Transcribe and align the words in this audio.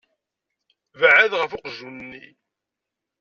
Beɛɛed 0.99 1.33
ɣef 1.41 1.51
uqjun-nni. 1.57 2.25